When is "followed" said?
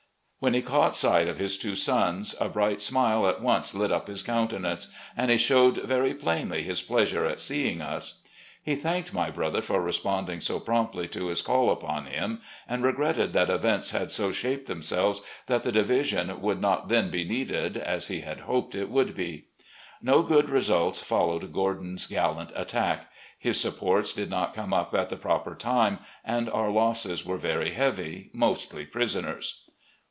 21.01-21.53